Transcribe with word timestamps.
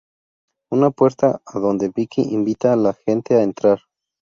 Una 0.71 0.89
puerta 0.89 1.43
a 1.45 1.59
donde 1.59 1.91
Vicky 1.95 2.23
invita 2.33 2.73
a 2.73 2.75
la 2.75 2.95
gente 3.05 3.35
a 3.35 3.43
entrar. 3.43 3.81